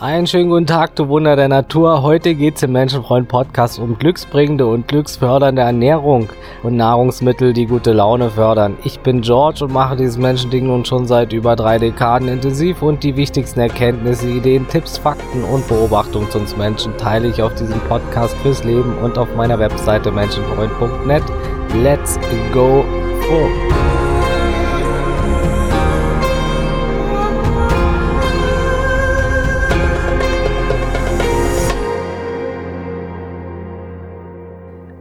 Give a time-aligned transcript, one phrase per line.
[0.00, 2.00] Einen schönen guten Tag, du Wunder der Natur.
[2.00, 6.30] Heute geht es im Menschenfreund Podcast um glücksbringende und glücksfördernde Ernährung
[6.62, 8.78] und Nahrungsmittel, die gute Laune fördern.
[8.82, 13.02] Ich bin George und mache dieses Menschending nun schon seit über drei Dekaden intensiv und
[13.02, 17.80] die wichtigsten Erkenntnisse, Ideen, Tipps, Fakten und Beobachtungen zu uns Menschen teile ich auf diesem
[17.80, 21.24] Podcast fürs Leben und auf meiner Webseite menschenfreund.net.
[21.74, 22.18] Let's
[22.54, 22.86] go
[23.20, 23.79] full.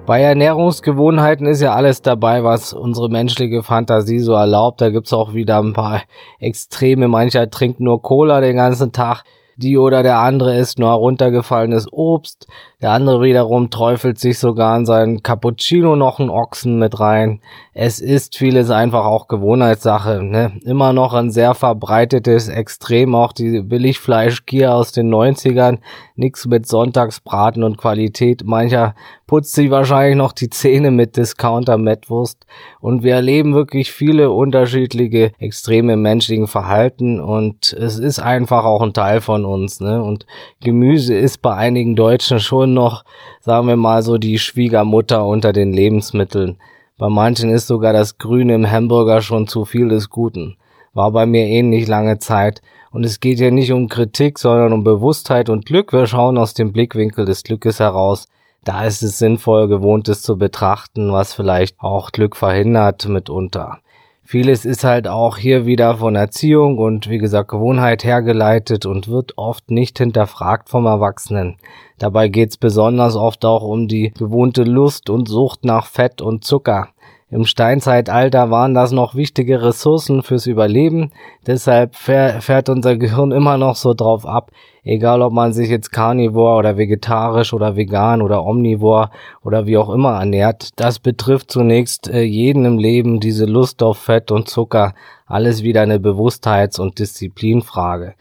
[0.10, 4.82] Bei Ernährungsgewohnheiten ist ja alles dabei, was unsere menschliche Fantasie so erlaubt.
[4.82, 6.02] Da gibt's auch wieder ein paar
[6.40, 7.08] Extreme.
[7.08, 9.24] Mancher trinkt nur Cola den ganzen Tag.
[9.56, 12.48] Die oder der andere isst nur heruntergefallenes Obst.
[12.82, 17.42] Der andere wiederum träufelt sich sogar in seinen Cappuccino noch einen Ochsen mit rein.
[17.82, 20.22] Es ist vieles einfach auch Gewohnheitssache.
[20.22, 20.52] Ne?
[20.66, 25.78] Immer noch ein sehr verbreitetes Extrem, auch die Billigfleischgier aus den 90ern.
[26.18, 28.44] Nix mit Sonntagsbraten und Qualität.
[28.44, 28.96] Mancher
[29.28, 32.46] putzt sich wahrscheinlich noch die Zähne mit Discounter-Mettwurst.
[32.82, 37.22] Und wir erleben wirklich viele unterschiedliche Extreme im menschlichen Verhalten.
[37.22, 39.80] Und es ist einfach auch ein Teil von uns.
[39.80, 40.04] Ne?
[40.04, 40.26] Und
[40.62, 43.06] Gemüse ist bei einigen Deutschen schon schon noch,
[43.40, 46.58] sagen wir mal so, die Schwiegermutter unter den Lebensmitteln.
[47.00, 50.58] Bei manchen ist sogar das Grüne im Hamburger schon zu viel des Guten.
[50.94, 52.62] War bei mir ähnlich lange Zeit.
[52.92, 55.94] Und es geht hier nicht um Kritik, sondern um Bewusstheit und Glück.
[55.94, 58.28] Wir schauen aus dem Blickwinkel des Glückes heraus.
[58.66, 63.80] Da ist es sinnvoll, Gewohntes zu betrachten, was vielleicht auch Glück verhindert mitunter.
[64.26, 69.38] Vieles ist halt auch hier wieder von Erziehung und wie gesagt Gewohnheit hergeleitet und wird
[69.38, 71.56] oft nicht hinterfragt vom Erwachsenen.
[72.00, 76.90] Dabei geht's besonders oft auch um die gewohnte Lust und Sucht nach Fett und Zucker.
[77.32, 81.12] Im Steinzeitalter waren das noch wichtige Ressourcen fürs Überleben.
[81.46, 84.50] Deshalb fährt unser Gehirn immer noch so drauf ab,
[84.84, 89.12] egal ob man sich jetzt Carnivore oder vegetarisch oder vegan oder omnivor
[89.44, 90.70] oder wie auch immer ernährt.
[90.78, 94.96] Das betrifft zunächst äh, jeden im Leben, diese Lust auf Fett und Zucker.
[95.28, 98.16] Alles wieder eine Bewusstheits- und Disziplinfrage.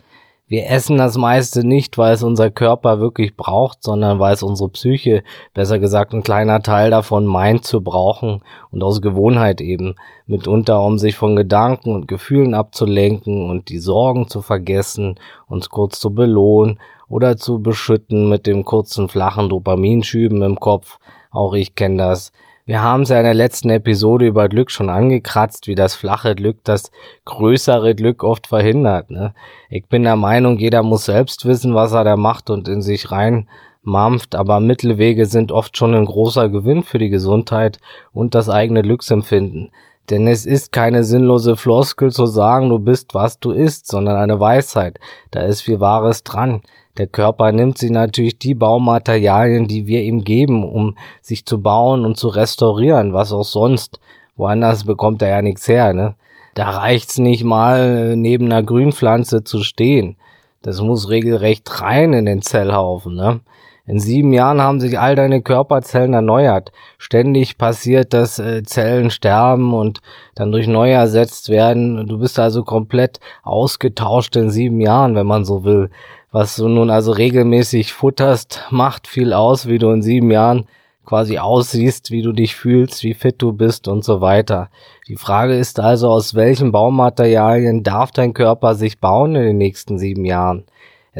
[0.51, 4.71] Wir essen das meiste nicht, weil es unser Körper wirklich braucht, sondern weil es unsere
[4.71, 5.23] Psyche,
[5.53, 9.95] besser gesagt ein kleiner Teil davon meint zu brauchen und aus Gewohnheit eben,
[10.27, 16.01] mitunter um sich von Gedanken und Gefühlen abzulenken und die Sorgen zu vergessen, uns kurz
[16.01, 16.81] zu belohnen
[17.11, 20.99] oder zu beschütten mit dem kurzen flachen Dopaminschüben im Kopf.
[21.31, 22.33] Auch ich kenne das.
[22.69, 26.35] Wir haben es ja in der letzten Episode über Glück schon angekratzt, wie das flache
[26.35, 26.91] Glück das
[27.25, 29.11] größere Glück oft verhindert.
[29.11, 29.33] Ne?
[29.71, 33.11] Ich bin der Meinung, jeder muss selbst wissen, was er da macht und in sich
[33.11, 33.49] rein
[33.81, 37.79] mampft, aber Mittelwege sind oft schon ein großer Gewinn für die Gesundheit
[38.13, 39.71] und das eigene Glücksempfinden.
[40.11, 44.41] Denn es ist keine sinnlose Floskel zu sagen, du bist, was du isst, sondern eine
[44.41, 44.99] Weisheit.
[45.31, 46.63] Da ist viel Wahres dran.
[46.97, 52.05] Der Körper nimmt sich natürlich die Baumaterialien, die wir ihm geben, um sich zu bauen
[52.05, 54.01] und zu restaurieren, was auch sonst.
[54.37, 56.15] Woanders bekommt er ja nichts her, ne?
[56.55, 60.17] Da reicht's nicht mal, neben einer Grünpflanze zu stehen.
[60.63, 63.41] Das muss regelrecht rein in den Zellhaufen, ne?
[63.89, 66.73] In sieben Jahren haben sich all deine Körperzellen erneuert.
[66.99, 70.01] Ständig passiert, dass äh, Zellen sterben und
[70.35, 72.07] dann durch neue ersetzt werden.
[72.07, 75.89] Du bist also komplett ausgetauscht in sieben Jahren, wenn man so will.
[76.31, 80.67] Was du nun also regelmäßig futterst, macht viel aus, wie du in sieben Jahren
[81.07, 84.69] quasi aussiehst, wie du dich fühlst, wie fit du bist und so weiter.
[85.09, 89.97] Die Frage ist also, aus welchen Baumaterialien darf dein Körper sich bauen in den nächsten
[89.99, 90.65] sieben Jahren?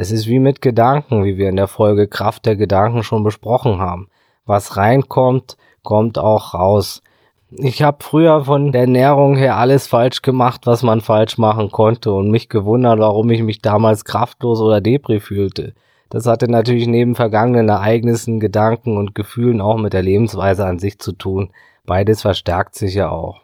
[0.01, 3.81] Es ist wie mit Gedanken, wie wir in der Folge Kraft der Gedanken schon besprochen
[3.81, 4.07] haben.
[4.45, 7.03] Was reinkommt, kommt auch raus.
[7.51, 12.13] Ich habe früher von der Ernährung her alles falsch gemacht, was man falsch machen konnte
[12.13, 15.73] und mich gewundert, warum ich mich damals kraftlos oder depri fühlte.
[16.09, 20.99] Das hatte natürlich neben vergangenen Ereignissen, Gedanken und Gefühlen auch mit der Lebensweise an sich
[20.99, 21.49] zu tun.
[21.85, 23.41] Beides verstärkt sich ja auch.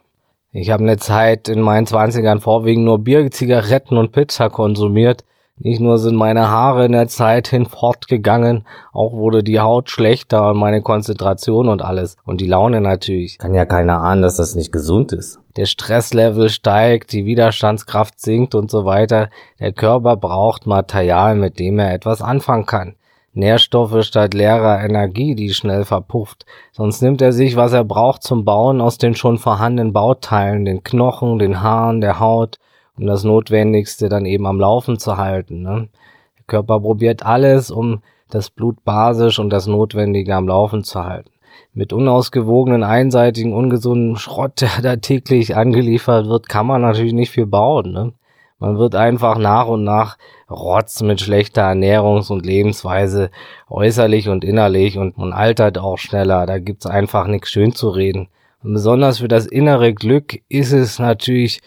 [0.52, 5.22] Ich habe eine Zeit in meinen Zwanzigern vorwiegend nur Bier, Zigaretten und Pizza konsumiert,
[5.58, 10.50] nicht nur sind meine Haare in der Zeit hin fortgegangen, auch wurde die Haut schlechter
[10.50, 12.16] und meine Konzentration und alles.
[12.24, 13.38] Und die Laune natürlich.
[13.38, 15.40] Kann ja keiner ahnen, dass das nicht gesund ist.
[15.56, 19.30] Der Stresslevel steigt, die Widerstandskraft sinkt und so weiter.
[19.58, 22.94] Der Körper braucht Material, mit dem er etwas anfangen kann.
[23.32, 26.44] Nährstoffe statt leerer Energie, die schnell verpufft.
[26.72, 30.84] Sonst nimmt er sich, was er braucht zum Bauen aus den schon vorhandenen Bauteilen, den
[30.84, 32.58] Knochen, den Haaren, der Haut
[32.98, 35.62] um das Notwendigste dann eben am Laufen zu halten.
[35.62, 35.88] Ne?
[36.38, 41.30] Der Körper probiert alles, um das Blut basisch und das Notwendige am Laufen zu halten.
[41.72, 47.46] Mit unausgewogenen, einseitigen, ungesunden Schrott, der da täglich angeliefert wird, kann man natürlich nicht viel
[47.46, 47.92] bauen.
[47.92, 48.12] Ne?
[48.58, 50.16] Man wird einfach nach und nach
[50.50, 53.30] Rotz mit schlechter Ernährungs- und Lebensweise,
[53.68, 56.46] äußerlich und innerlich und man altert auch schneller.
[56.46, 58.28] Da gibt's einfach nichts schön zu reden.
[58.62, 61.60] Und besonders für das innere Glück ist es natürlich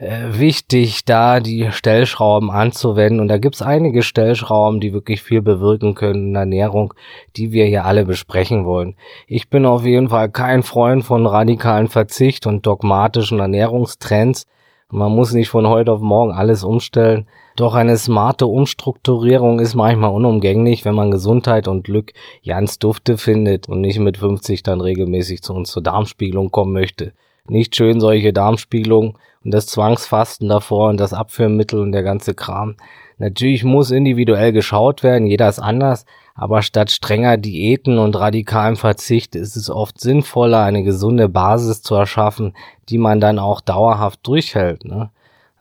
[0.00, 3.20] wichtig, da die Stellschrauben anzuwenden.
[3.20, 6.94] Und da gibt's einige Stellschrauben, die wirklich viel bewirken können in Ernährung,
[7.36, 8.94] die wir hier alle besprechen wollen.
[9.26, 14.46] Ich bin auf jeden Fall kein Freund von radikalen Verzicht und dogmatischen Ernährungstrends.
[14.90, 17.26] Man muss nicht von heute auf morgen alles umstellen.
[17.56, 22.12] Doch eine smarte Umstrukturierung ist manchmal unumgänglich, wenn man Gesundheit und Glück
[22.46, 27.12] ganz dufte findet und nicht mit 50 dann regelmäßig zu uns zur Darmspiegelung kommen möchte.
[27.48, 32.76] Nicht schön solche Darmspiegelungen und das Zwangsfasten davor und das Abführmittel und der ganze Kram.
[33.18, 36.04] Natürlich muss individuell geschaut werden, jeder ist anders,
[36.34, 41.96] aber statt strenger Diäten und radikalem Verzicht ist es oft sinnvoller, eine gesunde Basis zu
[41.96, 42.56] erschaffen,
[42.88, 44.84] die man dann auch dauerhaft durchhält.
[44.84, 45.10] Ne?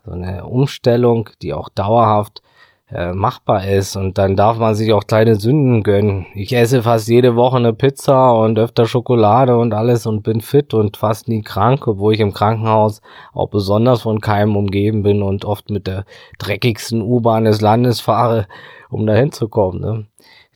[0.05, 2.43] So eine Umstellung, die auch dauerhaft
[2.89, 6.25] äh, machbar ist und dann darf man sich auch kleine Sünden gönnen.
[6.35, 10.73] Ich esse fast jede Woche eine Pizza und öfter Schokolade und alles und bin fit
[10.73, 13.01] und fast nie krank, obwohl ich im Krankenhaus
[13.33, 16.05] auch besonders von Keimen umgeben bin und oft mit der
[16.39, 18.47] dreckigsten U-Bahn des Landes fahre,
[18.89, 19.81] um dahin zu kommen.
[19.81, 20.05] Ne?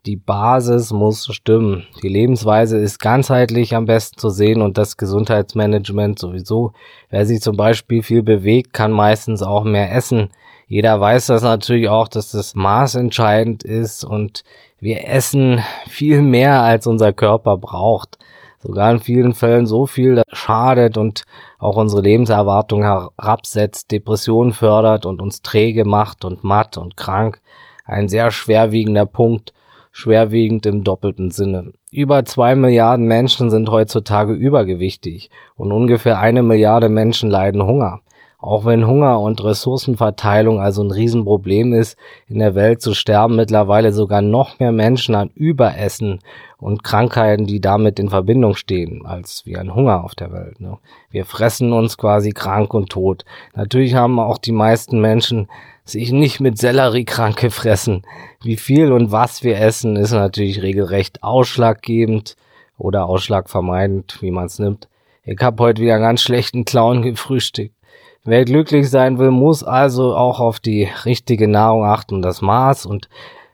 [0.07, 1.83] Die Basis muss stimmen.
[2.01, 6.71] Die Lebensweise ist ganzheitlich am besten zu sehen und das Gesundheitsmanagement sowieso.
[7.09, 10.29] Wer sich zum Beispiel viel bewegt, kann meistens auch mehr essen.
[10.71, 14.45] Jeder weiß das natürlich auch, dass das Maß entscheidend ist und
[14.79, 15.59] wir essen
[15.89, 18.17] viel mehr, als unser Körper braucht.
[18.59, 21.23] Sogar in vielen Fällen so viel, das schadet und
[21.59, 27.41] auch unsere Lebenserwartung herabsetzt, Depressionen fördert und uns träge macht und matt und krank.
[27.83, 29.51] Ein sehr schwerwiegender Punkt,
[29.91, 31.73] schwerwiegend im doppelten Sinne.
[31.91, 37.99] Über zwei Milliarden Menschen sind heutzutage übergewichtig und ungefähr eine Milliarde Menschen leiden Hunger.
[38.41, 41.95] Auch wenn Hunger und Ressourcenverteilung also ein Riesenproblem ist,
[42.27, 46.19] in der Welt so sterben mittlerweile sogar noch mehr Menschen an Überessen
[46.57, 50.59] und Krankheiten, die damit in Verbindung stehen, als wie an Hunger auf der Welt.
[50.59, 50.79] Ne?
[51.11, 53.25] Wir fressen uns quasi krank und tot.
[53.53, 55.47] Natürlich haben auch die meisten Menschen
[55.85, 58.01] sich nicht mit Selleriekranke fressen.
[58.41, 62.35] Wie viel und was wir essen, ist natürlich regelrecht ausschlaggebend
[62.79, 64.87] oder ausschlagvermeidend, wie man es nimmt.
[65.23, 67.75] Ich habe heute wieder einen ganz schlechten Clown gefrühstückt.
[68.23, 73.09] Wer glücklich sein will, muss also auch auf die richtige Nahrung achten, das Maß und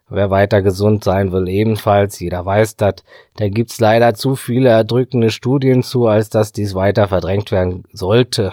[0.09, 2.19] wer weiter gesund sein will, ebenfalls.
[2.19, 2.95] Jeder weiß das.
[3.37, 8.51] Da gibt's leider zu viele erdrückende Studien zu, als dass dies weiter verdrängt werden sollte.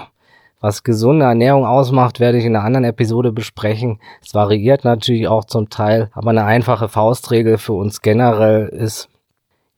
[0.60, 3.98] Was gesunde Ernährung ausmacht, werde ich in einer anderen Episode besprechen.
[4.24, 9.08] Es variiert natürlich auch zum Teil, aber eine einfache Faustregel für uns generell ist,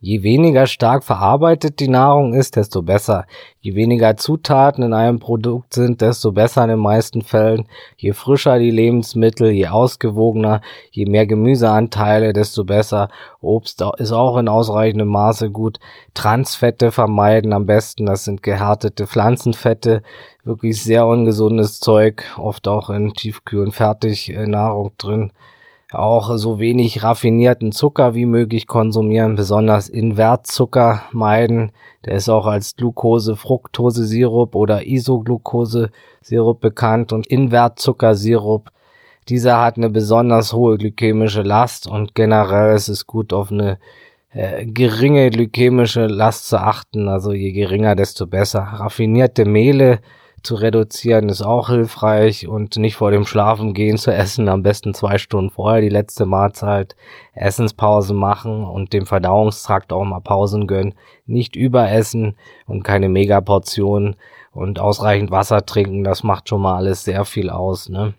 [0.09, 3.27] Je weniger stark verarbeitet die Nahrung ist, desto besser.
[3.59, 7.67] Je weniger Zutaten in einem Produkt sind, desto besser in den meisten Fällen.
[7.97, 10.61] Je frischer die Lebensmittel, je ausgewogener,
[10.93, 13.09] je mehr Gemüseanteile, desto besser.
[13.41, 15.81] Obst ist auch in ausreichendem Maße gut.
[16.15, 18.07] Transfette vermeiden am besten.
[18.07, 20.03] Das sind gehärtete Pflanzenfette.
[20.45, 22.23] Wirklich sehr ungesundes Zeug.
[22.39, 25.33] Oft auch in Tiefkühl- und Fertignahrung drin
[25.93, 31.73] auch so wenig raffinierten Zucker wie möglich konsumieren, besonders Invertzucker meiden.
[32.05, 38.71] Der ist auch als Glucose-Fructose-Sirup oder Isoglucose-Sirup bekannt und Invertzuckersirup.
[39.29, 43.79] Dieser hat eine besonders hohe glykämische Last und generell ist es gut auf eine
[44.31, 47.09] äh, geringe glykämische Last zu achten.
[47.09, 48.61] Also je geringer, desto besser.
[48.61, 50.01] Raffinierte Mehle
[50.47, 55.19] zu reduzieren ist auch hilfreich und nicht vor dem Schlafengehen zu essen, am besten zwei
[55.19, 56.97] Stunden vorher die letzte Mahlzeit,
[57.35, 60.95] Essenspause machen und dem Verdauungstrakt auch mal Pausen gönnen,
[61.27, 62.37] nicht überessen
[62.67, 64.17] und keine Megaportionen
[64.53, 68.15] und ausreichend Wasser trinken, das macht schon mal alles sehr viel aus, ne?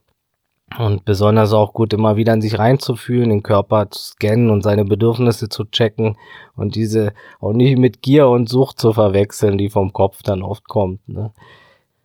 [0.78, 4.84] Und besonders auch gut immer wieder in sich reinzufühlen, den Körper zu scannen und seine
[4.84, 6.18] Bedürfnisse zu checken
[6.58, 10.68] und diese auch nicht mit Gier und Sucht zu verwechseln, die vom Kopf dann oft
[10.68, 11.08] kommt.
[11.08, 11.32] Ne?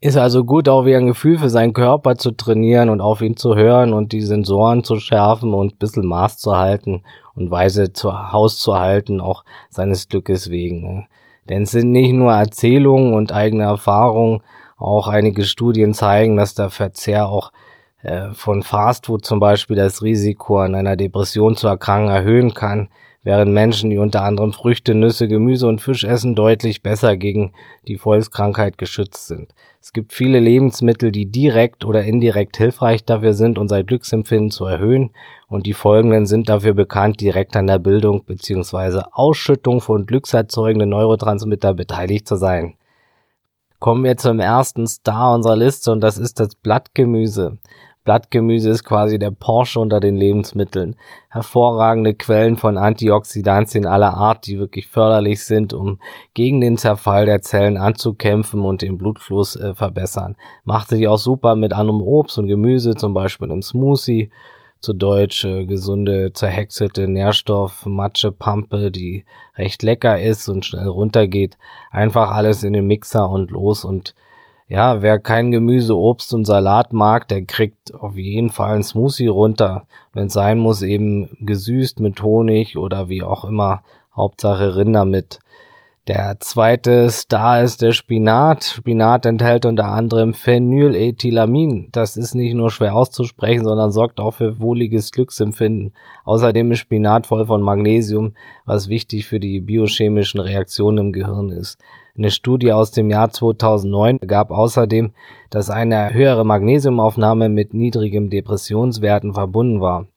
[0.03, 3.37] Ist also gut, auch wieder ein Gefühl für seinen Körper zu trainieren und auf ihn
[3.37, 7.05] zu hören und die Sensoren zu schärfen und ein bisschen Maß zu halten
[7.37, 10.83] und weise zu Haus zu halten, auch seines Glückes wegen.
[10.83, 11.07] Ne?
[11.49, 14.41] Denn es sind nicht nur Erzählungen und eigene Erfahrungen,
[14.77, 17.53] auch einige Studien zeigen, dass der Verzehr auch
[18.03, 22.89] äh, von Fastfood zum Beispiel das Risiko an einer Depression zu erkranken erhöhen kann
[23.23, 27.53] während Menschen, die unter anderem Früchte, Nüsse, Gemüse und Fisch essen, deutlich besser gegen
[27.87, 29.55] die Volkskrankheit geschützt sind.
[29.83, 35.11] Es gibt viele Lebensmittel, die direkt oder indirekt hilfreich dafür sind, unser Glücksempfinden zu erhöhen
[35.49, 39.03] und die folgenden sind dafür bekannt, direkt an der Bildung bzw.
[39.11, 42.75] Ausschüttung von glückserzeugenden Neurotransmitter beteiligt zu sein.
[43.81, 47.59] Kommen wir zum ersten Star unserer Liste und das ist das Blattgemüse.
[48.05, 50.97] Blattgemüse ist quasi der Porsche unter den Lebensmitteln.
[51.29, 56.01] Hervorragende Quellen von Antioxidantien aller Art, die wirklich förderlich sind, um
[56.35, 60.37] gegen den Zerfall der Zellen anzukämpfen und den Blutfluss äh, verbessern.
[60.65, 64.31] Macht sich auch super mit anderem Obst und Gemüse, zum Beispiel im Smoothie
[64.81, 69.25] zu Deutsch äh, gesunde, zerhäckselte Nährstoff, Matsche, Pampe, die
[69.57, 71.57] recht lecker ist und schnell runtergeht.
[71.93, 74.17] Einfach alles in den Mixer und los und
[74.73, 79.27] ja, wer kein Gemüse, Obst und Salat mag, der kriegt auf jeden Fall ein Smoothie
[79.27, 79.87] runter.
[80.15, 83.83] Wenn es sein muss, eben gesüßt mit Honig oder wie auch immer.
[84.17, 85.41] Hauptsache Rinder mit.
[86.09, 88.65] Der zweite Star ist der Spinat.
[88.65, 91.91] Spinat enthält unter anderem Phenylethylamin.
[91.93, 95.95] Das ist nicht nur schwer auszusprechen, sondern sorgt auch für wohliges Glücksempfinden.
[96.25, 101.79] Außerdem ist Spinat voll von Magnesium, was wichtig für die biochemischen Reaktionen im Gehirn ist.
[102.19, 105.13] Eine Studie aus dem Jahr 2009 gab außerdem,
[105.51, 110.09] dass eine höhere Magnesiumaufnahme mit niedrigem Depressionswerten verbunden war.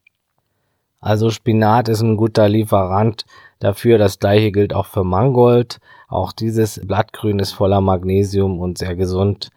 [0.99, 3.25] Also Spinat ist ein guter Lieferant
[3.59, 3.97] dafür.
[3.97, 5.79] Das gleiche gilt auch für Mangold.
[6.07, 9.49] Auch dieses Blattgrün ist voller Magnesium und sehr gesund.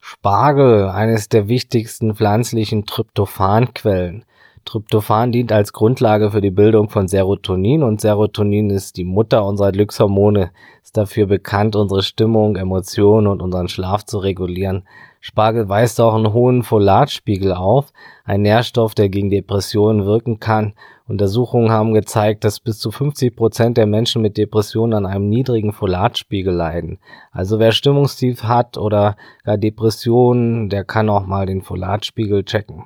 [0.00, 4.24] Spargel, eines der wichtigsten pflanzlichen Tryptophanquellen.
[4.64, 9.72] Tryptophan dient als Grundlage für die Bildung von Serotonin und Serotonin ist die Mutter unserer
[9.72, 10.50] Glückshormone,
[10.82, 14.84] ist dafür bekannt, unsere Stimmung, Emotionen und unseren Schlaf zu regulieren.
[15.26, 17.94] Spargel weist auch einen hohen Folatspiegel auf,
[18.26, 20.74] ein Nährstoff, der gegen Depressionen wirken kann.
[21.08, 25.72] Untersuchungen haben gezeigt, dass bis zu 50 Prozent der Menschen mit Depressionen an einem niedrigen
[25.72, 26.98] Folatspiegel leiden.
[27.32, 32.84] Also wer Stimmungstief hat oder gar Depressionen, der kann auch mal den Folatspiegel checken.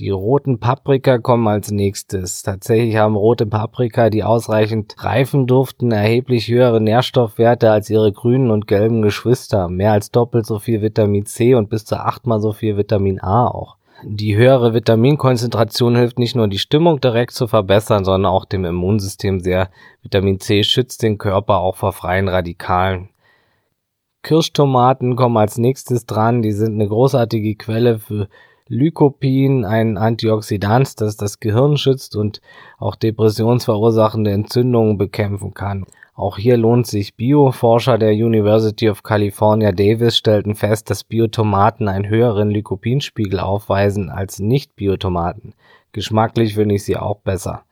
[0.00, 2.42] Die roten Paprika kommen als nächstes.
[2.42, 8.66] Tatsächlich haben rote Paprika, die ausreichend reifen durften, erheblich höhere Nährstoffwerte als ihre grünen und
[8.66, 9.68] gelben Geschwister.
[9.68, 13.46] Mehr als doppelt so viel Vitamin C und bis zu achtmal so viel Vitamin A
[13.46, 13.76] auch.
[14.02, 19.40] Die höhere Vitaminkonzentration hilft nicht nur die Stimmung direkt zu verbessern, sondern auch dem Immunsystem
[19.40, 19.68] sehr.
[20.00, 23.10] Vitamin C schützt den Körper auch vor freien Radikalen.
[24.22, 26.40] Kirschtomaten kommen als nächstes dran.
[26.40, 28.28] Die sind eine großartige Quelle für
[28.72, 32.40] Lycopin, ein Antioxidant, das das Gehirn schützt und
[32.78, 35.86] auch depressionsverursachende Entzündungen bekämpfen kann.
[36.14, 42.08] Auch hier lohnt sich Bioforscher der University of California Davis stellten fest, dass Biotomaten einen
[42.08, 45.54] höheren Lycopinspiegel aufweisen als Nicht-Biotomaten.
[45.90, 47.64] Geschmacklich finde ich sie auch besser.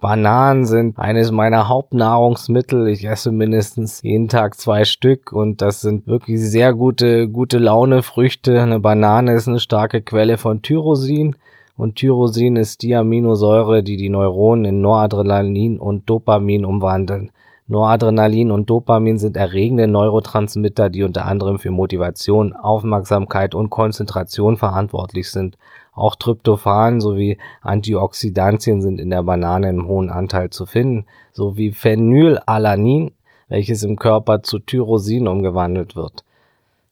[0.00, 2.88] Bananen sind eines meiner Hauptnahrungsmittel.
[2.88, 8.02] Ich esse mindestens jeden Tag zwei Stück und das sind wirklich sehr gute, gute Laune
[8.02, 8.62] Früchte.
[8.62, 11.36] Eine Banane ist eine starke Quelle von Tyrosin
[11.76, 17.30] und Tyrosin ist die Aminosäure, die die Neuronen in Noradrenalin und Dopamin umwandeln.
[17.66, 25.30] Noradrenalin und Dopamin sind erregende Neurotransmitter, die unter anderem für Motivation, Aufmerksamkeit und Konzentration verantwortlich
[25.30, 25.56] sind.
[25.92, 33.12] Auch Tryptophan sowie Antioxidantien sind in der Banane im hohen Anteil zu finden, sowie Phenylalanin,
[33.48, 36.24] welches im Körper zu Tyrosin umgewandelt wird.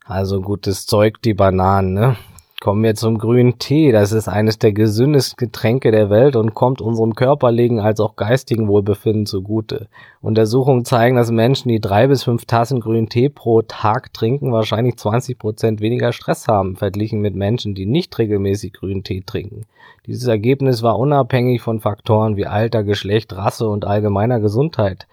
[0.05, 2.17] Also gutes Zeug, die Bananen, ne?
[2.61, 3.93] Kommen wir zum grünen Tee.
[3.93, 8.67] Das ist eines der gesündesten Getränke der Welt und kommt unserem körperlichen als auch geistigen
[8.67, 9.87] Wohlbefinden zugute.
[10.21, 14.97] Untersuchungen zeigen, dass Menschen, die drei bis fünf Tassen grünen Tee pro Tag trinken, wahrscheinlich
[14.97, 19.67] 20 Prozent weniger Stress haben, verglichen mit Menschen, die nicht regelmäßig grünen Tee trinken.
[20.07, 25.07] Dieses Ergebnis war unabhängig von Faktoren wie Alter, Geschlecht, Rasse und allgemeiner Gesundheit.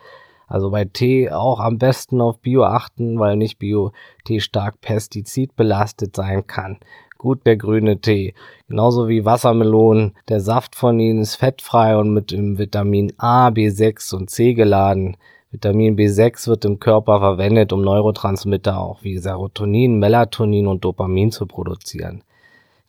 [0.48, 6.48] Also bei Tee auch am besten auf Bio achten, weil nicht Bio-Tee stark pestizidbelastet sein
[6.48, 6.78] kann
[7.26, 8.34] gut der grüne Tee.
[8.70, 10.14] Genauso wie Wassermelonen.
[10.30, 15.18] Der Saft von ihnen ist fettfrei und mit dem Vitamin A, B6 und C geladen.
[15.52, 21.46] Vitamin B6 wird im Körper verwendet, um Neurotransmitter auch wie Serotonin, Melatonin und Dopamin zu
[21.46, 22.24] produzieren.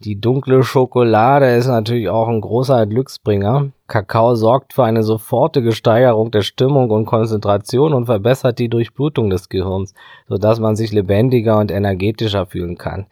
[0.00, 3.70] Die dunkle Schokolade ist natürlich auch ein großer Glücksbringer.
[3.86, 9.48] Kakao sorgt für eine sofortige Steigerung der Stimmung und Konzentration und verbessert die Durchblutung des
[9.48, 9.94] Gehirns,
[10.28, 13.06] sodass man sich lebendiger und energetischer fühlen kann.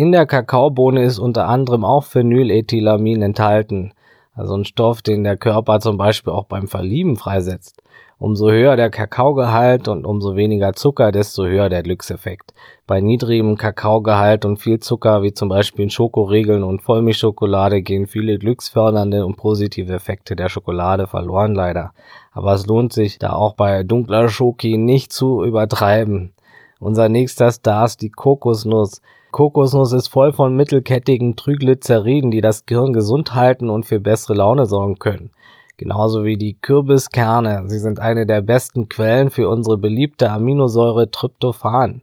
[0.00, 3.94] In der Kakaobohne ist unter anderem auch Phenylethylamin enthalten,
[4.32, 7.82] also ein Stoff, den der Körper zum Beispiel auch beim Verlieben freisetzt.
[8.16, 12.54] Umso höher der Kakaogehalt und umso weniger Zucker, desto höher der Glückseffekt.
[12.86, 18.38] Bei niedrigem Kakaogehalt und viel Zucker, wie zum Beispiel in Schokoriegeln und Vollmilchschokolade, gehen viele
[18.38, 21.92] glücksfördernde und positive Effekte der Schokolade verloren leider.
[22.30, 26.34] Aber es lohnt sich, da auch bei dunkler Schoki nicht zu übertreiben.
[26.78, 29.02] Unser nächster Star ist die Kokosnuss.
[29.30, 34.66] Kokosnuss ist voll von mittelkettigen Triglyceriden, die das Gehirn gesund halten und für bessere Laune
[34.66, 35.30] sorgen können.
[35.76, 37.64] Genauso wie die Kürbiskerne.
[37.66, 42.02] Sie sind eine der besten Quellen für unsere beliebte Aminosäure Tryptophan.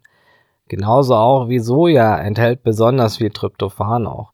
[0.68, 4.32] Genauso auch wie Soja enthält besonders viel Tryptophan auch.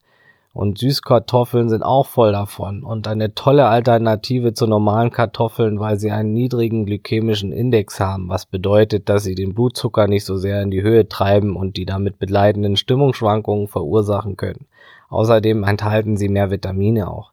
[0.54, 6.10] Und Süßkartoffeln sind auch voll davon und eine tolle Alternative zu normalen Kartoffeln, weil sie
[6.10, 10.70] einen niedrigen glykämischen Index haben, was bedeutet, dass sie den Blutzucker nicht so sehr in
[10.70, 14.66] die Höhe treiben und die damit begleitenden Stimmungsschwankungen verursachen können.
[15.08, 17.32] Außerdem enthalten sie mehr Vitamine auch.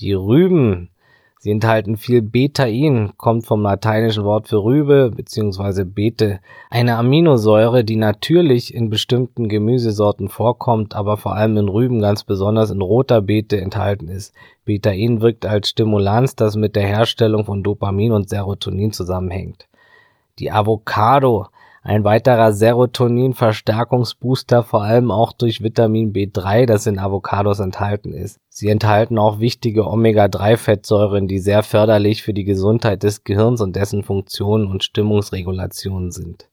[0.00, 0.88] Die Rüben
[1.44, 5.82] Sie enthalten viel Betain, kommt vom lateinischen Wort für Rübe bzw.
[5.82, 6.38] Bete,
[6.70, 12.70] eine Aminosäure, die natürlich in bestimmten Gemüsesorten vorkommt, aber vor allem in Rüben ganz besonders
[12.70, 14.32] in roter Beete enthalten ist.
[14.64, 19.66] Betain wirkt als Stimulanz, das mit der Herstellung von Dopamin und Serotonin zusammenhängt.
[20.38, 21.48] Die Avocado
[21.82, 28.38] ein weiterer Serotonin-Verstärkungsbooster, vor allem auch durch Vitamin B3, das in Avocados enthalten ist.
[28.48, 34.04] Sie enthalten auch wichtige Omega-3-Fettsäuren, die sehr förderlich für die Gesundheit des Gehirns und dessen
[34.04, 36.46] Funktionen und Stimmungsregulationen sind.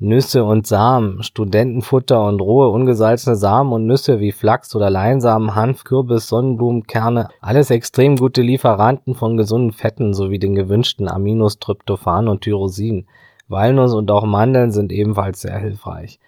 [0.00, 5.82] Nüsse und Samen, Studentenfutter und rohe ungesalzene Samen und Nüsse wie Flachs oder Leinsamen, Hanf,
[5.82, 12.42] Kürbis, Sonnenblumenkerne, alles extrem gute Lieferanten von gesunden Fetten sowie den gewünschten Aminos Tryptophan und
[12.42, 13.06] Tyrosin.
[13.48, 16.20] Walnuss und auch Mandeln sind ebenfalls sehr hilfreich.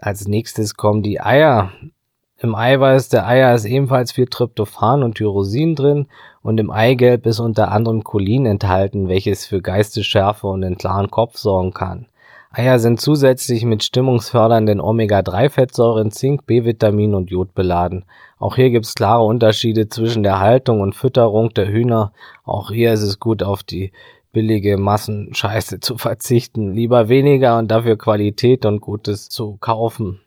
[0.00, 1.70] Als nächstes kommen die Eier.
[2.38, 6.08] Im Eiweiß der Eier ist ebenfalls viel Tryptophan und Tyrosin drin
[6.42, 11.36] und im Eigelb ist unter anderem Cholin enthalten, welches für Geistesschärfe und einen klaren Kopf
[11.36, 12.06] sorgen kann.
[12.50, 18.04] Eier sind zusätzlich mit stimmungsfördernden Omega-3-Fettsäuren, Zink, B-Vitamin und Jod beladen.
[18.38, 22.12] Auch hier gibt es klare Unterschiede zwischen der Haltung und Fütterung der Hühner.
[22.44, 23.90] Auch hier ist es gut, auf die
[24.34, 26.74] billige Massenscheiße zu verzichten.
[26.74, 30.20] Lieber weniger und dafür Qualität und Gutes zu kaufen.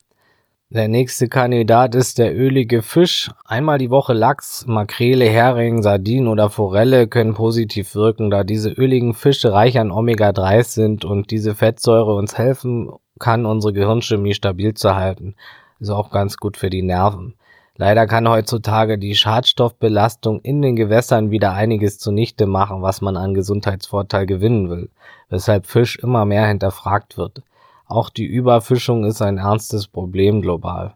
[0.69, 3.29] Der nächste Kandidat ist der ölige Fisch.
[3.45, 9.13] Einmal die Woche Lachs, Makrele, Hering, Sardinen oder Forelle können positiv wirken, da diese öligen
[9.13, 14.95] Fische reich an Omega-3 sind und diese Fettsäure uns helfen kann, unsere Gehirnchemie stabil zu
[14.95, 15.35] halten.
[15.79, 17.35] Ist auch ganz gut für die Nerven.
[17.79, 23.35] Leider kann heutzutage die Schadstoffbelastung in den Gewässern wieder einiges zunichte machen, was man an
[23.35, 24.89] Gesundheitsvorteil gewinnen will,
[25.29, 27.43] weshalb Fisch immer mehr hinterfragt wird.
[27.85, 30.95] Auch die Überfischung ist ein ernstes Problem global.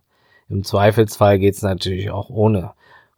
[0.49, 2.71] Im Zweifelsfall geht's natürlich auch ohne.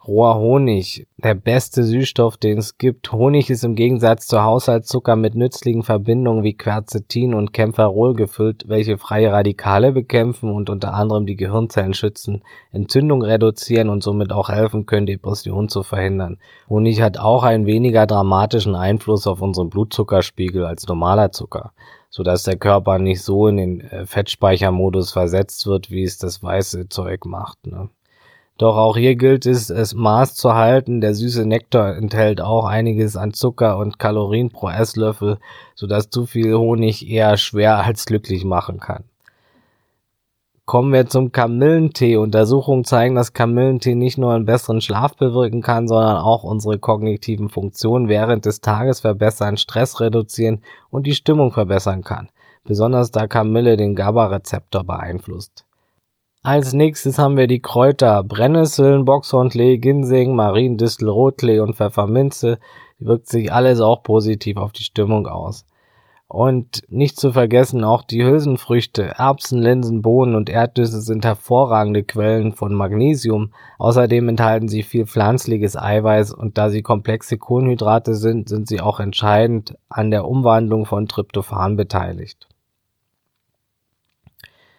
[0.06, 3.13] Roher Honig, der beste Süßstoff, den es gibt.
[3.13, 8.98] Honig ist im Gegensatz zu Haushaltszucker mit nützlichen Verbindungen wie Quercetin und Kämpferol gefüllt, welche
[8.98, 14.86] freie Radikale bekämpfen und unter anderem die Gehirnzellen schützen, Entzündung reduzieren und somit auch helfen
[14.86, 16.38] können, Depressionen zu verhindern.
[16.68, 21.72] Honig hat auch einen weniger dramatischen Einfluss auf unseren Blutzuckerspiegel als normaler Zucker
[22.10, 26.88] sodass der Körper nicht so in den äh, Fettspeichermodus versetzt wird, wie es das weiße
[26.89, 27.66] Zeug macht.
[27.66, 27.89] Ne?
[28.58, 31.02] Doch auch hier gilt es, es Maß zu halten.
[31.02, 35.39] Der süße Nektar enthält auch einiges an Zucker und Kalorien pro Esslöffel,
[35.74, 39.06] sodass zu viel Honig eher schwer als glücklich machen kann.
[40.66, 42.16] Kommen wir zum Kamillentee.
[42.16, 47.50] Untersuchungen zeigen, dass Kamillentee nicht nur einen besseren Schlaf bewirken kann, sondern auch unsere kognitiven
[47.50, 52.30] Funktionen während des Tages verbessern, Stress reduzieren und die Stimmung verbessern kann.
[52.63, 55.66] Besonders da Kamille den GABA-Rezeptor beeinflusst.
[56.46, 62.60] Als nächstes haben wir die Kräuter Brennnesseln, Boxhornklee, Ginseng, Mariendistel, Rotklee und Pfefferminze.
[63.00, 65.66] Die wirkt sich alles auch positiv auf die Stimmung aus.
[66.28, 72.52] Und nicht zu vergessen auch die Hülsenfrüchte, Erbsen, Linsen, Bohnen und Erdnüsse sind hervorragende Quellen
[72.52, 73.54] von Magnesium.
[73.78, 79.00] Außerdem enthalten sie viel pflanzliches Eiweiß und da sie komplexe Kohlenhydrate sind, sind sie auch
[79.00, 82.50] entscheidend an der Umwandlung von Tryptophan beteiligt.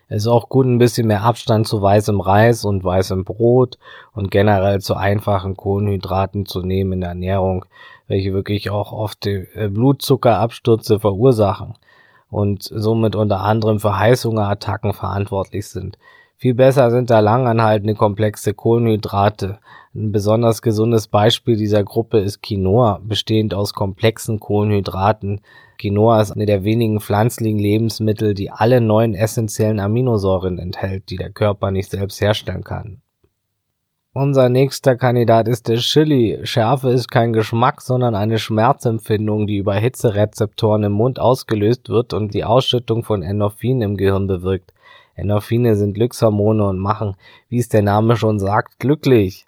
[0.09, 3.79] Es ist auch gut, ein bisschen mehr Abstand zu weißem Reis und weißem Brot
[4.13, 7.65] und generell zu einfachen Kohlenhydraten zu nehmen in der Ernährung,
[8.07, 11.75] welche wirklich auch oft äh, Blutzuckerabstürze verursachen
[12.31, 15.99] und somit unter anderem für Heißhungerattacken verantwortlich sind.
[16.37, 19.59] Viel besser sind da langanhaltende komplexe Kohlenhydrate.
[19.95, 25.41] Ein besonders gesundes Beispiel dieser Gruppe ist Quinoa, bestehend aus komplexen Kohlenhydraten,
[25.79, 31.31] Quinoa ist eine der wenigen pflanzlichen Lebensmittel, die alle neun essentiellen Aminosäuren enthält, die der
[31.31, 33.01] Körper nicht selbst herstellen kann.
[34.13, 36.39] Unser nächster Kandidat ist der Chili.
[36.45, 42.33] Schärfe ist kein Geschmack, sondern eine Schmerzempfindung, die über Hitzerezeptoren im Mund ausgelöst wird und
[42.33, 44.73] die Ausschüttung von Endorphin im Gehirn bewirkt.
[45.15, 47.17] Endorphine sind Glückshormone und machen,
[47.49, 49.47] wie es der Name schon sagt, glücklich.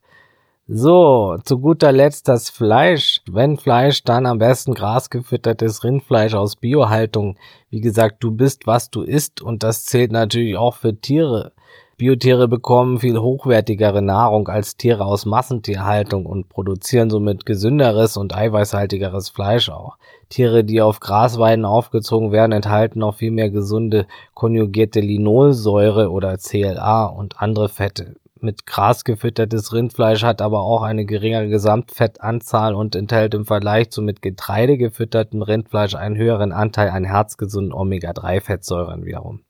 [0.69, 3.21] So, zu guter Letzt das Fleisch.
[3.31, 7.39] Wenn Fleisch, dann am besten grasgefüttertes Rindfleisch aus Biohaltung.
[7.71, 11.53] Wie gesagt, du bist, was du isst und das zählt natürlich auch für Tiere.
[11.99, 19.31] Biotiere bekommen viel hochwertigere Nahrung als Tiere aus Massentierhaltung und produzieren somit gesünderes und eiweißhaltigeres
[19.31, 19.97] Fleisch auch.
[20.29, 27.07] Tiere, die auf Grasweiden aufgezogen werden, enthalten auch viel mehr gesunde konjugierte Linolsäure oder CLA
[27.07, 28.17] und andere Fette.
[28.43, 34.03] mit Gras gefüttertes Rindfleisch hat aber auch eine geringere Gesamtfettanzahl und enthält im Vergleich zu
[34.03, 39.46] mit Getreide gefüttertem Rindfleisch einen höheren Anteil an herzgesunden Omega-3-Fettsäuren wiederum.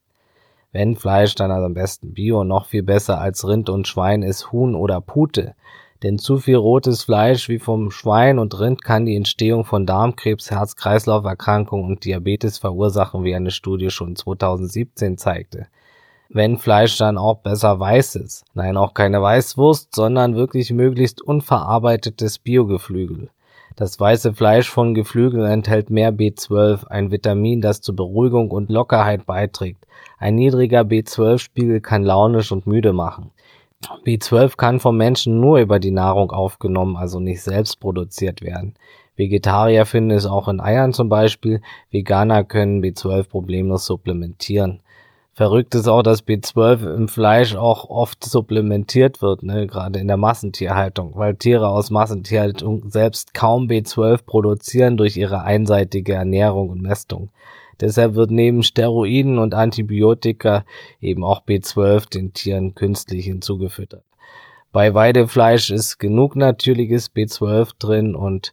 [0.73, 4.53] Wenn Fleisch, dann also am besten Bio, noch viel besser als Rind und Schwein ist
[4.53, 5.55] Huhn oder Pute.
[6.03, 10.51] Denn zu viel rotes Fleisch wie vom Schwein und Rind kann die Entstehung von Darmkrebs,
[10.51, 15.69] Herz-Kreislauf-Erkrankungen und Diabetes verursachen, wie eine Studie schon 2017 zeigte
[16.29, 18.45] wenn Fleisch dann auch besser weiß ist.
[18.55, 23.31] Nein, auch keine Weißwurst, sondern wirklich möglichst unverarbeitetes Biogeflügel.
[23.77, 29.27] Das weiße Fleisch von Geflügel enthält mehr B12, ein Vitamin, das zur Beruhigung und Lockerheit
[29.27, 29.87] beiträgt.
[30.17, 33.33] Ein niedriger B12-Spiegel kann launisch und müde machen.
[34.07, 38.73] B12 kann vom Menschen nur über die Nahrung aufgenommen, also nicht selbst produziert werden.
[39.15, 41.61] Vegetarier finden es auch in Eiern zum Beispiel,
[41.91, 44.81] Veganer können B12 problemlos supplementieren.
[45.37, 50.17] Verrückt ist auch, dass B12 im Fleisch auch oft supplementiert wird, ne, gerade in der
[50.17, 57.29] Massentierhaltung, weil Tiere aus Massentierhaltung selbst kaum B12 produzieren durch ihre einseitige Ernährung und Mästung.
[57.83, 60.65] Deshalb wird neben Steroiden und Antibiotika
[61.03, 64.05] eben auch B12 den Tieren künstlich hinzugefüttert.
[64.73, 68.53] Bei Weidefleisch ist genug natürliches B12 drin und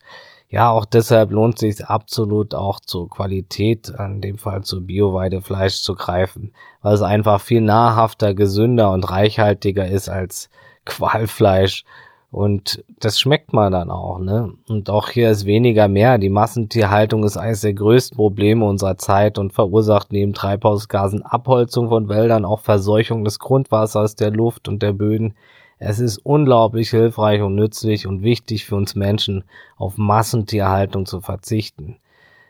[0.53, 5.95] ja, auch deshalb lohnt sich absolut auch zur Qualität, in dem Fall zu Bio-Weidefleisch zu
[5.95, 10.51] greifen, weil es einfach viel nahrhafter, gesünder und reichhaltiger ist als
[10.85, 11.85] Qualfleisch.
[12.29, 14.53] Und das schmeckt man dann auch, ne?
[14.67, 16.19] Und auch hier ist weniger mehr.
[16.19, 22.09] Die Massentierhaltung ist eines der größten Probleme unserer Zeit und verursacht neben Treibhausgasen Abholzung von
[22.09, 25.33] Wäldern auch Verseuchung des Grundwassers, der Luft und der Böden.
[25.79, 29.43] Es ist unglaublich hilfreich und nützlich und wichtig für uns Menschen,
[29.75, 31.97] auf Massentierhaltung zu verzichten.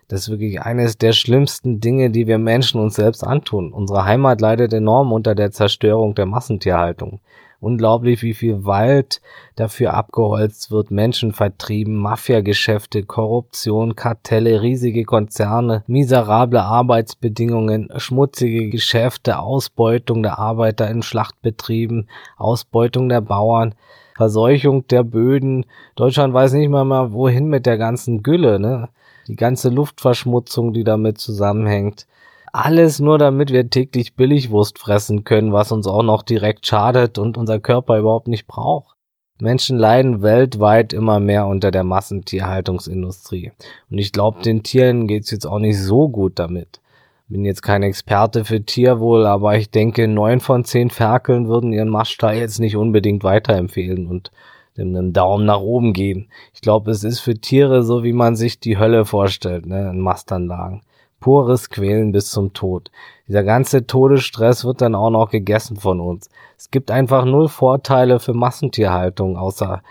[0.08, 3.74] Das ist wirklich eines der schlimmsten Dinge, die wir Menschen uns selbst antun.
[3.74, 7.20] Unsere Heimat leidet enorm unter der Zerstörung der Massentierhaltung.
[7.64, 9.22] Unglaublich, wie viel Wald
[9.56, 20.24] dafür abgeholzt wird, Menschen vertrieben, Mafiageschäfte, Korruption, Kartelle, riesige Konzerne, miserable Arbeitsbedingungen, schmutzige Geschäfte, Ausbeutung
[20.24, 23.76] der Arbeiter in Schlachtbetrieben, Ausbeutung der Bauern,
[24.18, 25.66] Verseuchung der Böden.
[25.96, 28.90] Deutschland weiß nicht mal mal wohin mit der ganzen Gülle, ne?
[29.30, 32.08] Die ganze Luftverschmutzung, die damit zusammenhängt.
[32.56, 37.36] Alles nur damit wir täglich Billigwurst fressen können, was uns auch noch direkt schadet und
[37.36, 38.96] unser Körper überhaupt nicht braucht.
[39.42, 43.54] Menschen leiden weltweit immer mehr unter der Massentierhaltungsindustrie.
[43.90, 46.80] Und ich glaube, den Tieren geht's jetzt auch nicht so gut damit.
[47.28, 51.90] Bin jetzt kein Experte für Tierwohl, aber ich denke, neun von zehn Ferkeln würden ihren
[51.90, 54.32] Maschstall jetzt nicht unbedingt weiterempfehlen und
[54.78, 56.30] dem einen Daumen nach oben geben.
[56.54, 60.00] Ich glaube, es ist für Tiere so, wie man sich die Hölle vorstellt, ne, in
[60.00, 60.84] Mastanlagen
[61.24, 62.92] pures Quälen bis zum Tod.
[63.30, 66.30] Dieser ganze Todesstress wird dann auch noch gegessen von uns.
[66.58, 69.82] Es gibt einfach null Vorteile für Massentierhaltung, außer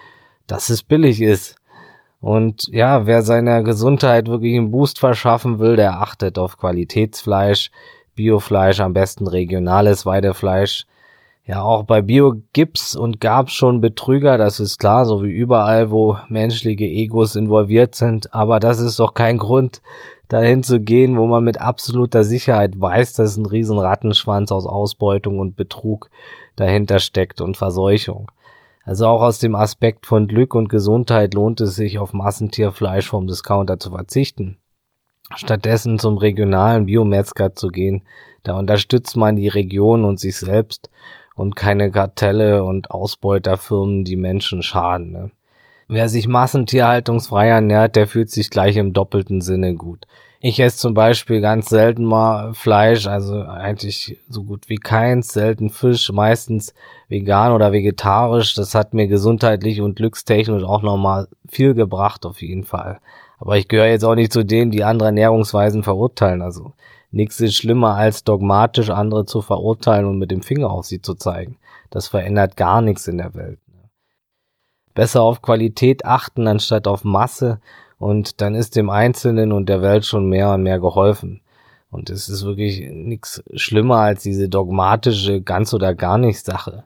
[0.46, 1.56] dass es billig ist.
[2.20, 7.70] Und ja, wer seiner Gesundheit wirklich einen Boost verschaffen will, der achtet auf Qualitätsfleisch,
[8.14, 10.84] Biofleisch, am besten regionales Weidefleisch.
[11.44, 15.90] Ja, auch bei Bio gibt's und gab's schon Betrüger, das ist klar, so wie überall,
[15.90, 18.32] wo menschliche Egos involviert sind.
[18.32, 19.82] Aber das ist doch kein Grund,
[20.28, 25.40] dahin zu gehen, wo man mit absoluter Sicherheit weiß, dass ein riesen Rattenschwanz aus Ausbeutung
[25.40, 26.10] und Betrug
[26.54, 28.30] dahinter steckt und Verseuchung.
[28.84, 33.26] Also auch aus dem Aspekt von Glück und Gesundheit lohnt es sich, auf Massentierfleisch vom
[33.26, 34.58] Discounter zu verzichten.
[35.34, 38.02] Stattdessen zum regionalen Biometzger zu gehen.
[38.42, 40.90] Da unterstützt man die Region und sich selbst
[41.34, 45.12] und keine Kartelle und Ausbeuterfirmen, die Menschen schaden.
[45.12, 45.30] Ne?
[45.88, 50.06] Wer sich massentierhaltungsfrei ernährt, der fühlt sich gleich im doppelten Sinne gut.
[50.44, 55.70] Ich esse zum Beispiel ganz selten mal Fleisch, also eigentlich so gut wie keins, selten
[55.70, 56.74] Fisch, meistens
[57.08, 58.54] vegan oder vegetarisch.
[58.54, 62.98] Das hat mir gesundheitlich und glückstechnisch auch nochmal viel gebracht, auf jeden Fall.
[63.38, 66.42] Aber ich gehöre jetzt auch nicht zu denen, die andere Ernährungsweisen verurteilen.
[66.42, 66.72] Also
[67.12, 71.14] nichts ist schlimmer als dogmatisch andere zu verurteilen und mit dem Finger auf sie zu
[71.14, 71.58] zeigen.
[71.90, 73.58] Das verändert gar nichts in der Welt
[74.94, 77.60] besser auf Qualität achten anstatt auf Masse
[77.98, 81.40] und dann ist dem Einzelnen und der Welt schon mehr und mehr geholfen.
[81.90, 86.84] Und es ist wirklich nichts schlimmer als diese dogmatische ganz oder gar nicht Sache.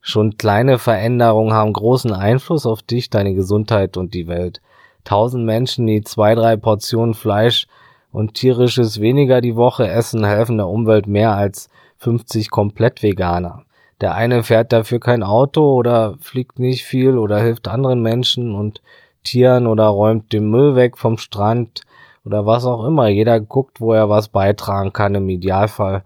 [0.00, 4.60] Schon kleine Veränderungen haben großen Einfluss auf dich, deine Gesundheit und die Welt.
[5.04, 7.66] Tausend Menschen, die zwei, drei Portionen Fleisch
[8.12, 11.68] und tierisches weniger die Woche essen, helfen der Umwelt mehr als
[11.98, 13.64] 50 komplett Veganer.
[14.00, 18.80] Der eine fährt dafür kein Auto oder fliegt nicht viel oder hilft anderen Menschen und
[19.24, 21.82] Tieren oder räumt den Müll weg vom Strand
[22.24, 23.08] oder was auch immer.
[23.08, 26.04] Jeder guckt, wo er was beitragen kann im Idealfall.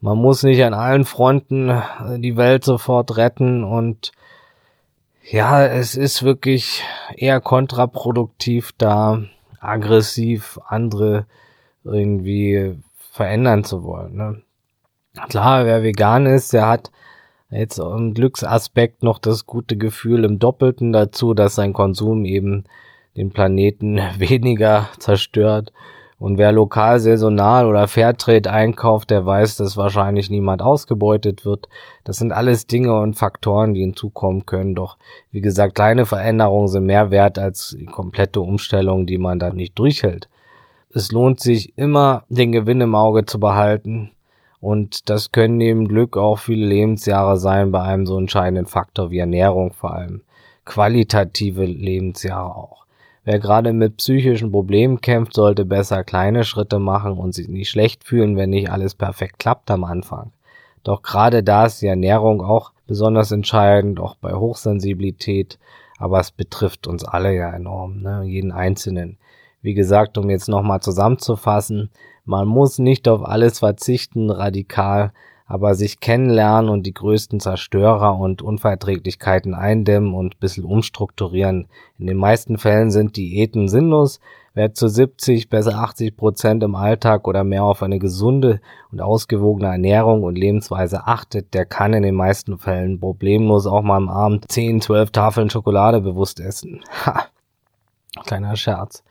[0.00, 4.12] Man muss nicht an allen Fronten äh, die Welt sofort retten und
[5.30, 6.82] ja, es ist wirklich
[7.16, 9.22] eher kontraproduktiv, da
[9.60, 11.26] aggressiv andere
[11.84, 12.76] irgendwie
[13.12, 14.16] verändern zu wollen.
[14.16, 14.42] Ne?
[15.28, 16.90] Klar, wer vegan ist, der hat
[17.50, 22.64] jetzt im Glücksaspekt noch das gute Gefühl im Doppelten dazu, dass sein Konsum eben
[23.16, 25.72] den Planeten weniger zerstört
[26.18, 31.68] und wer lokal, saisonal oder Fairtrade einkauft, der weiß, dass wahrscheinlich niemand ausgebeutet wird.
[32.04, 34.74] Das sind alles Dinge und Faktoren, die hinzukommen können.
[34.74, 34.96] Doch
[35.32, 39.78] wie gesagt, kleine Veränderungen sind mehr wert als die komplette Umstellung, die man dann nicht
[39.78, 40.28] durchhält.
[40.96, 44.12] Es lohnt sich immer, den Gewinn im Auge zu behalten.
[44.60, 49.18] Und das können neben Glück auch viele Lebensjahre sein bei einem so entscheidenden Faktor wie
[49.18, 50.22] Ernährung vor allem.
[50.64, 52.86] Qualitative Lebensjahre auch.
[53.24, 58.04] Wer gerade mit psychischen Problemen kämpft, sollte besser kleine Schritte machen und sich nicht schlecht
[58.04, 60.30] fühlen, wenn nicht alles perfekt klappt am Anfang.
[60.84, 65.58] Doch gerade da ist die Ernährung auch besonders entscheidend, auch bei Hochsensibilität,
[65.98, 68.22] aber es betrifft uns alle ja enorm, ne?
[68.24, 69.18] jeden Einzelnen.
[69.64, 71.88] Wie gesagt, um jetzt nochmal zusammenzufassen,
[72.26, 75.14] man muss nicht auf alles verzichten, radikal,
[75.46, 81.68] aber sich kennenlernen und die größten Zerstörer und Unverträglichkeiten eindämmen und ein bisschen umstrukturieren.
[81.98, 84.20] In den meisten Fällen sind Diäten sinnlos.
[84.52, 88.60] Wer zu 70, besser 80 Prozent im Alltag oder mehr auf eine gesunde
[88.92, 93.96] und ausgewogene Ernährung und Lebensweise achtet, der kann in den meisten Fällen problemlos auch mal
[93.96, 96.84] am Abend 10, 12 Tafeln Schokolade bewusst essen.
[97.06, 97.28] Ha.
[98.26, 99.02] Kleiner Scherz.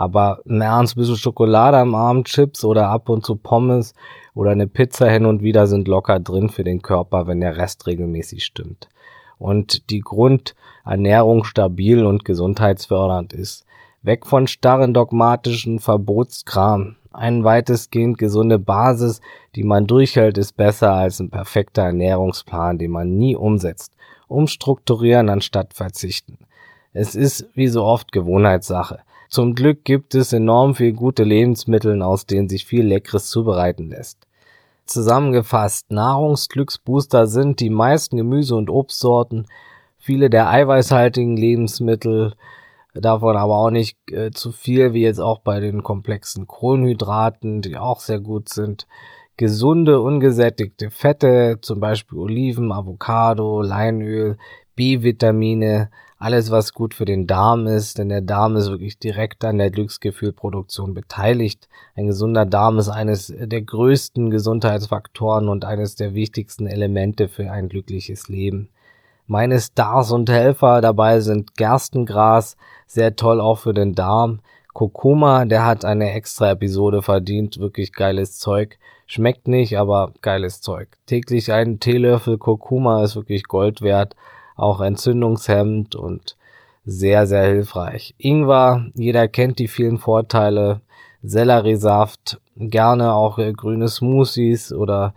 [0.00, 3.92] Aber im Ernst, bisschen Schokolade am Abend, Chips oder ab und zu Pommes
[4.32, 7.86] oder eine Pizza hin und wieder sind locker drin für den Körper, wenn der Rest
[7.86, 8.88] regelmäßig stimmt.
[9.36, 13.66] Und die Grundernährung stabil und gesundheitsfördernd ist.
[14.00, 16.96] Weg von starren dogmatischen Verbotskram.
[17.12, 19.20] Ein weitestgehend gesunde Basis,
[19.54, 23.92] die man durchhält, ist besser als ein perfekter Ernährungsplan, den man nie umsetzt.
[24.28, 26.38] Umstrukturieren anstatt verzichten.
[26.94, 29.00] Es ist wie so oft Gewohnheitssache.
[29.30, 34.26] Zum Glück gibt es enorm viel gute Lebensmittel, aus denen sich viel Leckeres zubereiten lässt.
[34.86, 39.46] Zusammengefasst, Nahrungsglücksbooster sind die meisten Gemüse- und Obstsorten,
[39.98, 42.34] viele der eiweißhaltigen Lebensmittel,
[42.92, 47.76] davon aber auch nicht äh, zu viel, wie jetzt auch bei den komplexen Kohlenhydraten, die
[47.76, 48.88] auch sehr gut sind.
[49.36, 54.38] Gesunde, ungesättigte Fette, zum Beispiel Oliven, Avocado, Leinöl,
[54.74, 55.88] B-Vitamine,
[56.20, 59.70] alles, was gut für den Darm ist, denn der Darm ist wirklich direkt an der
[59.70, 61.66] Glücksgefühlproduktion beteiligt.
[61.96, 67.70] Ein gesunder Darm ist eines der größten Gesundheitsfaktoren und eines der wichtigsten Elemente für ein
[67.70, 68.68] glückliches Leben.
[69.26, 74.40] Meine Stars und Helfer dabei sind Gerstengras, sehr toll auch für den Darm.
[74.74, 78.78] Kurkuma, der hat eine extra Episode verdient, wirklich geiles Zeug.
[79.06, 80.88] Schmeckt nicht, aber geiles Zeug.
[81.06, 84.14] Täglich einen Teelöffel Kurkuma ist wirklich Gold wert
[84.60, 86.36] auch entzündungshemmend und
[86.84, 88.14] sehr, sehr hilfreich.
[88.18, 90.80] Ingwer, jeder kennt die vielen Vorteile.
[91.22, 95.12] Selleriesaft, gerne auch grüne Smoothies oder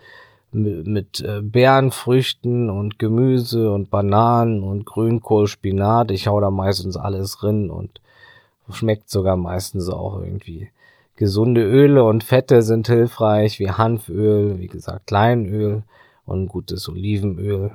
[0.51, 6.11] mit, äh, Beerenfrüchten und Gemüse und Bananen und Grünkohl, Spinat.
[6.11, 8.01] Ich hau da meistens alles drin und
[8.69, 10.69] schmeckt sogar meistens auch irgendwie.
[11.15, 15.83] Gesunde Öle und Fette sind hilfreich, wie Hanföl, wie gesagt Leinöl
[16.25, 17.71] und gutes Olivenöl.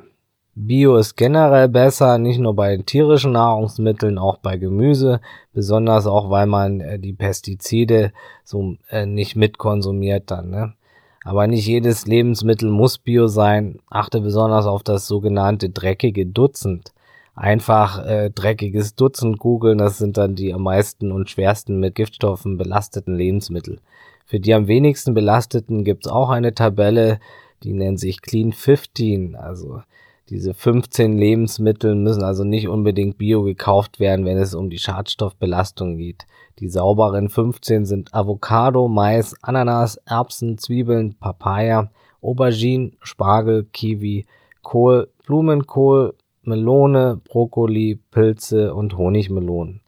[0.61, 5.21] Bio ist generell besser, nicht nur bei tierischen Nahrungsmitteln, auch bei Gemüse,
[5.53, 10.51] besonders auch, weil man äh, die Pestizide so äh, nicht mitkonsumiert dann.
[10.51, 10.75] Ne?
[11.23, 13.79] Aber nicht jedes Lebensmittel muss Bio sein.
[13.88, 16.92] Achte besonders auf das sogenannte dreckige Dutzend.
[17.37, 22.59] Einfach äh, dreckiges Dutzend googeln, das sind dann die am meisten und schwersten mit Giftstoffen
[22.59, 23.79] belasteten Lebensmittel.
[24.27, 27.21] Für die am wenigsten belasteten gibt's auch eine Tabelle,
[27.62, 29.83] die nennt sich Clean 15, also
[30.31, 35.97] diese 15 Lebensmittel müssen also nicht unbedingt bio gekauft werden, wenn es um die Schadstoffbelastung
[35.97, 36.27] geht.
[36.59, 44.27] Die sauberen 15 sind Avocado, Mais, Ananas, Erbsen, Zwiebeln, Papaya, Aubergine, Spargel, Kiwi,
[44.62, 49.81] Kohl, Blumenkohl, Melone, Brokkoli, Pilze und Honigmelonen.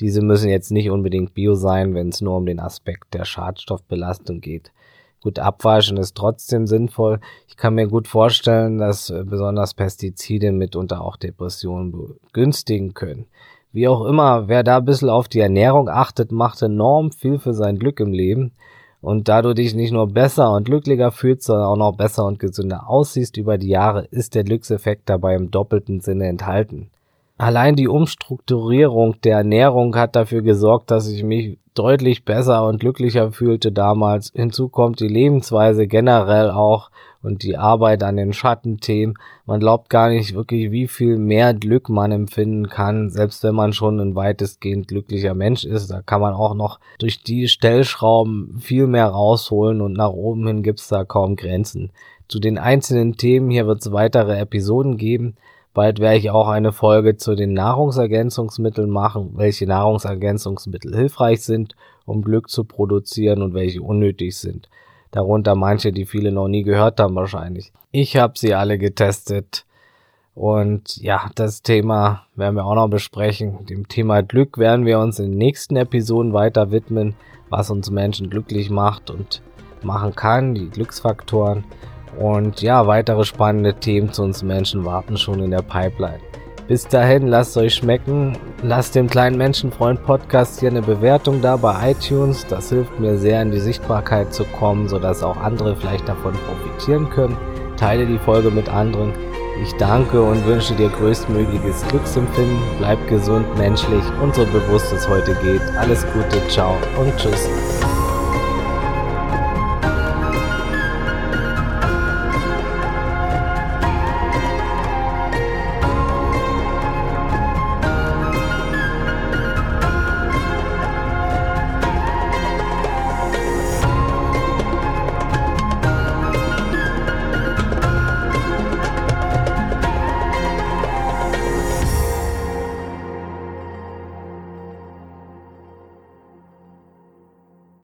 [0.00, 4.40] Diese müssen jetzt nicht unbedingt bio sein, wenn es nur um den Aspekt der Schadstoffbelastung
[4.40, 4.70] geht.
[5.20, 7.18] Gut, abwaschen ist trotzdem sinnvoll.
[7.48, 13.26] Ich kann mir gut vorstellen, dass äh, besonders Pestizide mitunter auch Depressionen begünstigen können.
[13.72, 17.52] Wie auch immer, wer da ein bisschen auf die Ernährung achtet, macht enorm viel für
[17.52, 18.52] sein Glück im Leben.
[19.00, 22.38] Und da du dich nicht nur besser und glücklicher fühlst, sondern auch noch besser und
[22.38, 26.90] gesünder aussiehst über die Jahre, ist der Glückseffekt dabei im doppelten Sinne enthalten.
[27.36, 33.32] allein die Umstrukturierung der Ernährung hat dafür gesorgt, dass ich mich deutlich besser und glücklicher
[33.32, 34.32] fühlte damals.
[34.34, 36.90] Hinzu kommt die Lebensweise generell auch
[37.22, 39.16] und die Arbeit an den Schattenthemen.
[39.46, 43.72] Man glaubt gar nicht wirklich, wie viel mehr Glück man empfinden kann, selbst wenn man
[43.72, 45.90] schon ein weitestgehend glücklicher Mensch ist.
[45.90, 50.62] Da kann man auch noch durch die Stellschrauben viel mehr rausholen und nach oben hin
[50.62, 51.90] gibt's da kaum Grenzen.
[52.28, 55.36] Zu den einzelnen Themen hier wird es weitere Episoden geben.
[55.78, 62.22] Bald werde ich auch eine Folge zu den Nahrungsergänzungsmitteln machen, welche Nahrungsergänzungsmittel hilfreich sind, um
[62.22, 64.68] Glück zu produzieren und welche unnötig sind.
[65.12, 67.72] Darunter manche, die viele noch nie gehört haben wahrscheinlich.
[67.92, 69.66] Ich habe sie alle getestet.
[70.34, 73.64] Und ja, das Thema werden wir auch noch besprechen.
[73.66, 77.14] Dem Thema Glück werden wir uns in den nächsten Episoden weiter widmen,
[77.50, 79.42] was uns Menschen glücklich macht und
[79.84, 81.62] machen kann, die Glücksfaktoren.
[82.18, 86.20] Und ja, weitere spannende Themen zu uns Menschen warten schon in der Pipeline.
[86.68, 88.36] Bis dahin, lasst euch schmecken.
[88.62, 92.46] Lasst dem kleinen Menschenfreund Podcast hier eine Bewertung da bei iTunes.
[92.46, 97.08] Das hilft mir sehr, in die Sichtbarkeit zu kommen, sodass auch andere vielleicht davon profitieren
[97.08, 97.38] können.
[97.78, 99.14] Teile die Folge mit anderen.
[99.62, 102.58] Ich danke und wünsche dir größtmögliches Glücksempfinden.
[102.78, 105.62] Bleib gesund, menschlich und so bewusst es heute geht.
[105.78, 107.77] Alles Gute, ciao und tschüss.